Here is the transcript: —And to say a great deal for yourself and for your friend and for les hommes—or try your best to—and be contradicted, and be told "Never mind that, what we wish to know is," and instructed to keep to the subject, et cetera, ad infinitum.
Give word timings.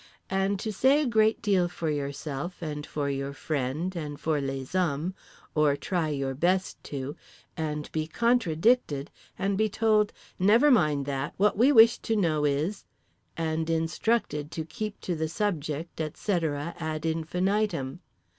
—And 0.31 0.59
to 0.61 0.73
say 0.73 1.03
a 1.03 1.05
great 1.05 1.43
deal 1.43 1.67
for 1.67 1.91
yourself 1.91 2.59
and 2.59 2.87
for 2.87 3.07
your 3.07 3.33
friend 3.33 3.95
and 3.95 4.19
for 4.19 4.41
les 4.41 4.71
hommes—or 4.73 5.75
try 5.75 6.09
your 6.09 6.33
best 6.33 6.83
to—and 6.83 7.91
be 7.91 8.07
contradicted, 8.07 9.11
and 9.37 9.59
be 9.59 9.69
told 9.69 10.11
"Never 10.39 10.71
mind 10.71 11.05
that, 11.05 11.35
what 11.37 11.55
we 11.55 11.71
wish 11.71 11.99
to 11.99 12.15
know 12.15 12.45
is," 12.45 12.83
and 13.37 13.69
instructed 13.69 14.49
to 14.49 14.65
keep 14.65 14.99
to 15.01 15.15
the 15.15 15.29
subject, 15.29 16.01
et 16.01 16.17
cetera, 16.17 16.73
ad 16.79 17.05
infinitum. 17.05 17.99